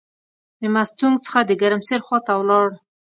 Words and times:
د 0.61 0.61
مستونګ 0.73 1.15
څخه 1.25 1.39
د 1.45 1.51
ګرمسیر 1.61 1.99
خواته 2.05 2.33
ولاړ. 2.37 2.67